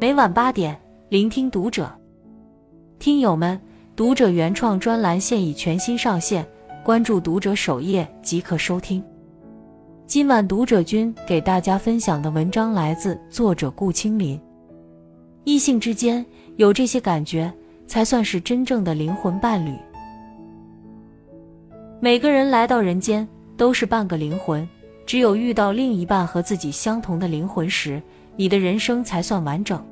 [0.00, 1.90] 每晚八点，聆听读者。
[3.00, 3.60] 听友们，
[3.96, 6.46] 读者原创专栏现已全新上线，
[6.84, 9.02] 关注读者首页即可收听。
[10.06, 14.40] 今晚读者君给大家分享的文章来自作者顾青林。
[15.42, 16.24] 异性之间
[16.54, 17.52] 有这些感觉，
[17.88, 19.76] 才算是真正的灵魂伴侣。
[21.98, 23.26] 每个人来到人间
[23.56, 24.66] 都是半个灵魂，
[25.04, 28.00] 只有遇到另一半和自己相同的灵魂时，
[28.38, 29.84] 你的人生才算完整。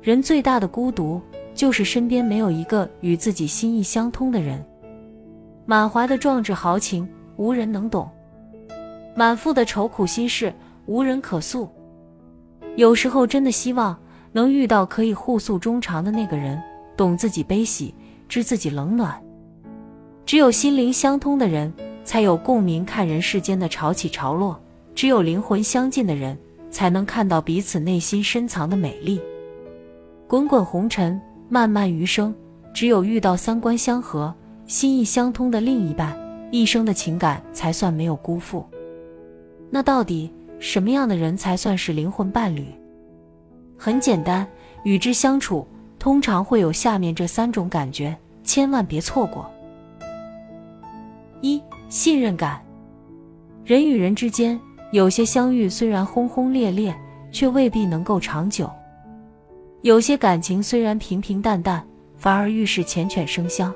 [0.00, 1.20] 人最大的孤独，
[1.52, 4.64] 就是身边没有一个与自己心意相通的人。
[5.66, 8.08] 满怀的壮志豪情，无人能懂；
[9.16, 10.54] 满腹的愁苦心事，
[10.86, 11.68] 无人可诉。
[12.76, 13.98] 有时候真的希望
[14.30, 16.62] 能遇到可以互诉衷肠的那个人，
[16.96, 17.92] 懂自己悲喜，
[18.28, 19.20] 知自己冷暖。
[20.24, 21.72] 只有心灵相通的人，
[22.04, 24.54] 才有共鸣看人世间的潮起潮落；
[24.94, 26.38] 只有灵魂相近的人，
[26.70, 29.20] 才能看到彼此内心深藏的美丽。
[30.26, 32.34] 滚滚红尘，漫漫余生，
[32.72, 34.32] 只有遇到三观相合、
[34.66, 36.16] 心意相通的另一半，
[36.52, 38.64] 一生的情感才算没有辜负。
[39.70, 42.64] 那到底什么样的人才算是灵魂伴侣？
[43.76, 44.46] 很简单，
[44.84, 45.66] 与之相处，
[45.98, 49.50] 通常会有下面这三种感觉，千万别错过。
[51.40, 52.62] 一、信任感。
[53.64, 54.60] 人与人之间，
[54.92, 56.94] 有些相遇虽然轰轰烈烈，
[57.30, 58.66] 却未必能够长久；
[59.82, 63.72] 有些感情虽然平平淡淡，反而遇事缱绻生香。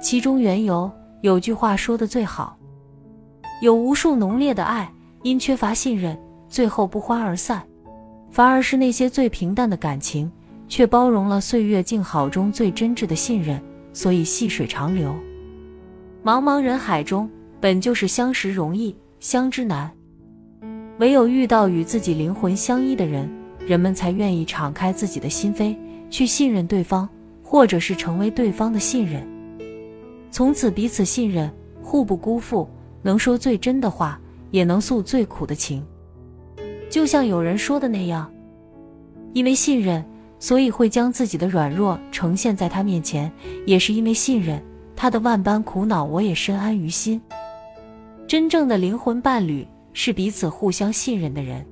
[0.00, 2.58] 其中缘由，有句话说的最好：
[3.62, 7.60] 有无数浓烈的爱，因缺乏信任，最后不欢而散；
[8.30, 10.30] 反而是那些最平淡的感情，
[10.66, 15.14] 却包容了岁月静好中最真挚的信任，所以细水长流。
[16.24, 19.90] 茫茫人海中，本就是相识容易相知难，
[21.00, 23.26] 唯有遇到与自己灵魂相依的人，
[23.66, 25.74] 人们才愿意敞开自己的心扉，
[26.10, 27.08] 去信任对方，
[27.42, 29.26] 或者是成为对方的信任。
[30.30, 31.50] 从此彼此信任，
[31.82, 32.68] 互不辜负，
[33.00, 34.20] 能说最真的话，
[34.50, 35.82] 也能诉最苦的情。
[36.90, 38.30] 就像有人说的那样，
[39.32, 40.04] 因为信任，
[40.38, 43.32] 所以会将自己的软弱呈现在他面前，
[43.64, 44.62] 也是因为信任。
[44.94, 47.18] 他的万般苦恼，我也深谙于心。
[48.26, 51.64] 真正的灵魂伴侣是彼此互相信任的人，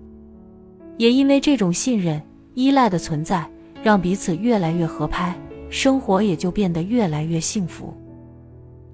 [0.96, 2.20] 也因为这种信任、
[2.54, 3.48] 依赖的存在，
[3.82, 5.34] 让彼此越来越合拍，
[5.70, 7.94] 生活也就变得越来越幸福。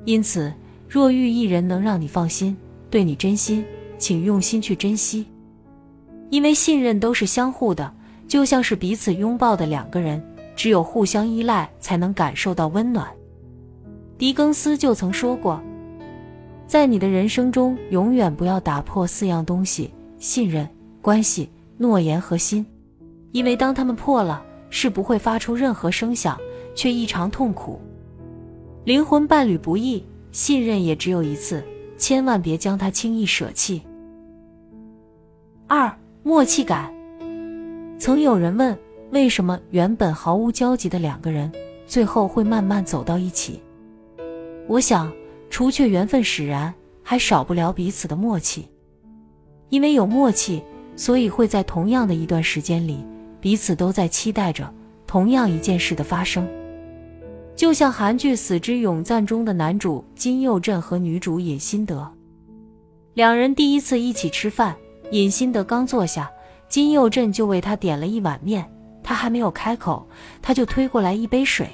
[0.04, 0.52] 因此，
[0.88, 2.56] 若遇一人能让你放心、
[2.90, 3.64] 对你真心，
[3.96, 5.24] 请用心去珍惜，
[6.30, 7.90] 因为信任都是相互的，
[8.28, 10.22] 就像是彼此拥抱的两个人，
[10.54, 13.08] 只有互相依赖，才能感受到温暖。
[14.18, 15.60] 狄更斯就曾说过，
[16.66, 20.68] 在你的人生中，永远不要打破四样东西：信任、
[21.02, 22.64] 关系、诺言和心，
[23.32, 26.38] 因为当他们破了，是不会发出任何声响，
[26.74, 27.80] 却异常痛苦。
[28.84, 31.62] 灵魂伴侣不易，信任也只有一次，
[31.96, 33.82] 千万别将它轻易舍弃。
[35.66, 36.92] 二、默契感。
[37.98, 38.76] 曾有人问，
[39.12, 41.50] 为什么原本毫无交集的两个人，
[41.86, 43.62] 最后会慢慢走到一起？
[44.66, 45.12] 我想，
[45.54, 48.68] 除却缘分使然，还少不了彼此的默契。
[49.68, 50.60] 因为有默契，
[50.96, 53.06] 所以会在同样的一段时间里，
[53.40, 54.68] 彼此都在期待着
[55.06, 56.44] 同样一件事的发生。
[57.54, 62.12] 就像韩剧《死之永赞》中的男主金佑镇和女主尹新德，
[63.12, 64.74] 两人第一次一起吃饭，
[65.12, 66.28] 尹新德刚坐下，
[66.68, 68.68] 金佑镇就为他点了一碗面，
[69.04, 70.04] 他还没有开口，
[70.42, 71.68] 他就推过来一杯水。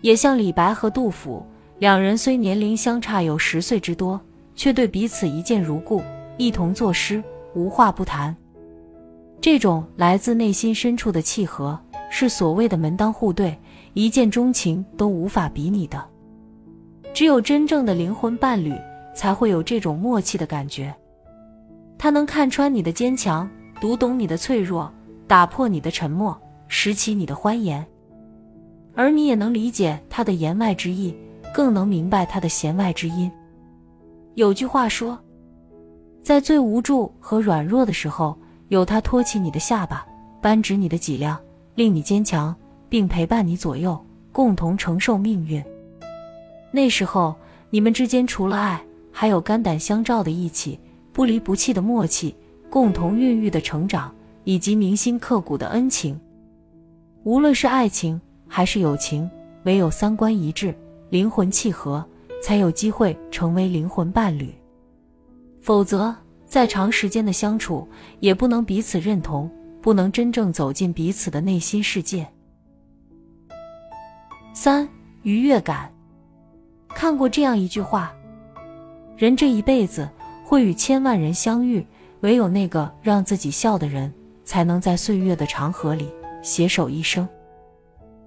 [0.00, 1.46] 也像李白和杜甫。
[1.84, 4.18] 两人虽年龄相差有十岁之多，
[4.54, 6.02] 却对彼此一见如故，
[6.38, 7.22] 一同作诗，
[7.54, 8.34] 无话不谈。
[9.38, 11.78] 这种来自内心深处的契合，
[12.10, 13.54] 是所谓的门当户对、
[13.92, 16.02] 一见钟情都无法比拟的。
[17.12, 18.72] 只有真正的灵魂伴侣，
[19.14, 20.90] 才会有这种默契的感觉。
[21.98, 23.46] 他能看穿你的坚强，
[23.78, 24.90] 读懂你的脆弱，
[25.26, 26.34] 打破你的沉默，
[26.66, 27.84] 拾起你的欢颜，
[28.94, 31.14] 而你也能理解他的言外之意。
[31.54, 33.30] 更能明白他的弦外之音。
[34.34, 35.16] 有句话说，
[36.20, 38.36] 在最无助和软弱的时候，
[38.70, 40.04] 有他托起你的下巴，
[40.42, 41.38] 扳直你的脊梁，
[41.76, 42.52] 令你坚强，
[42.88, 45.62] 并陪伴你左右，共同承受命运。
[46.72, 47.32] 那时候，
[47.70, 50.76] 你们之间除了爱，还有肝胆相照的义气，
[51.12, 52.34] 不离不弃的默契，
[52.68, 54.12] 共同孕育的成长，
[54.42, 56.20] 以及铭心刻骨的恩情。
[57.22, 59.30] 无论是爱情还是友情，
[59.62, 60.74] 唯有三观一致。
[61.14, 62.04] 灵魂契合，
[62.42, 64.52] 才有机会成为灵魂伴侣。
[65.62, 66.12] 否则，
[66.44, 67.86] 再长时间的相处，
[68.18, 69.48] 也不能彼此认同，
[69.80, 72.26] 不能真正走进彼此的内心世界。
[74.52, 74.88] 三、
[75.22, 75.88] 愉悦感。
[76.88, 78.12] 看过这样一句话：
[79.16, 80.10] 人这一辈子
[80.44, 81.86] 会与千万人相遇，
[82.22, 84.12] 唯有那个让自己笑的人，
[84.44, 86.08] 才能在岁月的长河里
[86.42, 87.28] 携手一生。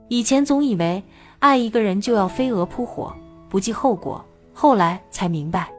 [0.08, 1.04] 以前总以为
[1.40, 3.14] 爱一个人就要飞蛾扑火，
[3.50, 4.24] 不计后果，
[4.54, 5.72] 后来才明白，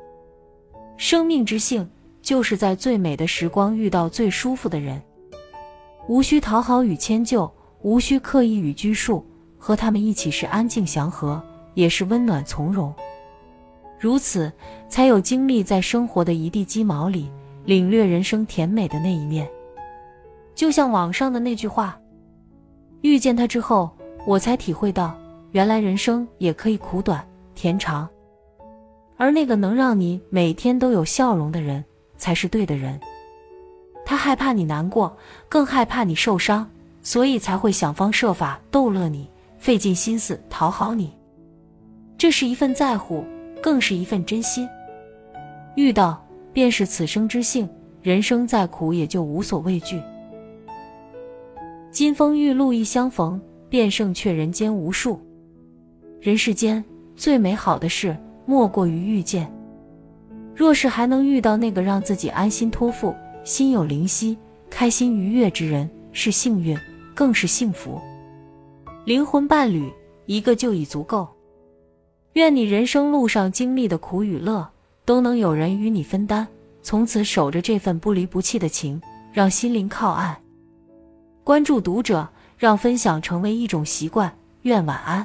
[0.97, 1.89] 生命之幸
[2.23, 5.03] 就是在最美的时光遇到最舒服的人，
[6.09, 7.51] 无需讨好与迁就，
[7.83, 9.25] 无需刻意与拘束，
[9.59, 11.43] 和他们一起是安静祥和。
[11.75, 12.93] 也是温暖从容，
[14.01, 14.53] 如此
[14.89, 17.31] 才有精力在生活的一地鸡毛里
[17.65, 19.49] 领略人生甜美的那一面。
[20.57, 21.97] 就像网上的那句话
[23.03, 23.89] ：“遇见他之后，
[24.27, 25.17] 我才体会到，
[25.53, 28.09] 原来人生也可以苦短甜长。
[29.17, 31.85] 而那个能让你每天都有笑容的人，
[32.17, 33.01] 才是对的人。
[34.07, 35.17] 他害怕你难过，
[35.49, 36.69] 更害怕你受伤，
[37.03, 39.29] 所以才会想方设法逗乐你，
[39.59, 41.13] 费尽心思讨好你。”
[42.17, 43.25] 这是一份在乎，
[43.63, 44.69] 更是一份真心。
[45.77, 47.69] 遇到便是此生之幸，
[48.03, 50.01] 人生再苦也就无所畏惧。
[51.91, 55.21] 金风玉露一相逢，便胜却人间无数。
[56.21, 56.85] 人世间
[57.15, 59.53] 最美好的事，莫过于遇见。
[60.55, 64.37] 若是还能遇到那个让自己安心托付、心有灵犀、
[64.69, 66.77] 开心愉悦之人，是幸运，
[67.15, 68.01] 更是幸福。
[69.05, 69.89] 灵魂伴侣，
[70.27, 71.29] 一个就已足够。
[72.33, 74.69] 愿你人生路上经历的苦与乐，
[75.05, 76.47] 都能有人与你分担，
[76.83, 79.01] 从此守着这份不离不弃的情，
[79.33, 80.37] 让心灵靠岸。
[81.45, 84.37] 关注读者，让分享成为一种习惯。
[84.63, 85.25] 愿晚安。